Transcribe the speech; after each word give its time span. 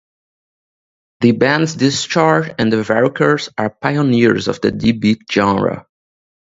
The 1.19 1.33
bands 1.33 1.75
Discharge 1.75 2.49
and 2.57 2.73
The 2.73 2.77
Varukers 2.77 3.49
are 3.55 3.69
pioneers 3.69 4.47
of 4.47 4.59
the 4.59 4.71
D-beat 4.71 5.31
genre. 5.31 5.85